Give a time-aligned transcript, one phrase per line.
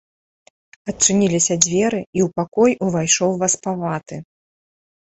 [0.93, 4.15] Адчыніліся дзверы, і ў пакой увайшоў васпаваты.